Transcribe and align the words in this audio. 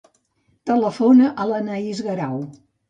Telefona 0.71 1.31
a 1.45 1.49
l'Anaís 1.53 2.05
Garau. 2.11 2.47